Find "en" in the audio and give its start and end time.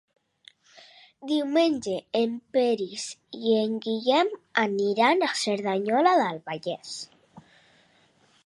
2.21-2.33, 3.65-3.77